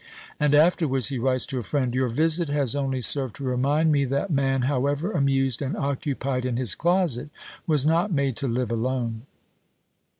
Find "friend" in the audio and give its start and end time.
1.61-1.93